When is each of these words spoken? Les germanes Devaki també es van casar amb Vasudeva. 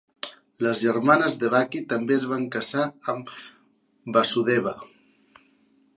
Les 0.67 0.79
germanes 0.85 1.35
Devaki 1.43 1.83
també 1.93 2.17
es 2.21 2.25
van 2.33 2.49
casar 2.57 2.85
amb 3.15 3.31
Vasudeva. 4.17 4.75